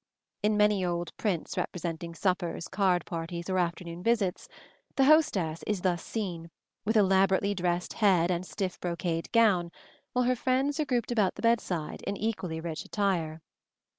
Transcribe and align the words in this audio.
In 0.41 0.57
many 0.57 0.83
old 0.83 1.15
prints 1.17 1.55
representing 1.55 2.15
suppers, 2.15 2.67
card 2.67 3.05
parties, 3.05 3.51
or 3.51 3.59
afternoon 3.59 4.01
visits, 4.01 4.49
the 4.95 5.03
hostess 5.05 5.61
is 5.67 5.81
thus 5.81 6.03
seen, 6.03 6.49
with 6.83 6.97
elaborately 6.97 7.53
dressed 7.53 7.93
head 7.93 8.31
and 8.31 8.43
stiff 8.43 8.79
brocade 8.79 9.31
gown, 9.31 9.71
while 10.13 10.25
her 10.25 10.35
friends 10.35 10.79
are 10.79 10.85
grouped 10.85 11.11
about 11.11 11.35
the 11.35 11.43
bedside 11.43 12.01
in 12.07 12.17
equally 12.17 12.59
rich 12.59 12.83
attire. 12.83 13.41